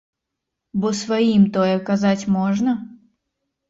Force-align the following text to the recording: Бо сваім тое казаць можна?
Бо 0.85 0.95
сваім 1.03 1.45
тое 1.59 1.77
казаць 1.93 2.21
можна? 2.41 2.71